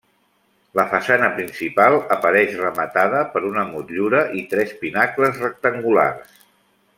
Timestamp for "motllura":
3.75-4.23